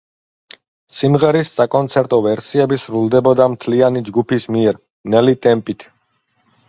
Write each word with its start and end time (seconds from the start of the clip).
სიმღერის 0.99 1.51
საკონცერტო 1.59 2.19
ვერსიები 2.27 2.79
სრულდებოდა 2.85 3.47
მთლიანი 3.57 4.03
ჯგუფის 4.09 4.49
მიერ, 4.57 4.81
ნელი 5.17 5.37
ტემპით. 5.45 5.87